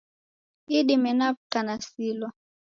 Idime 0.77 1.11
naw'uka 1.19 1.59
nasilwa. 1.65 2.29